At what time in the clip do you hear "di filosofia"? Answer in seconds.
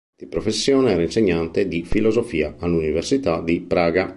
1.67-2.55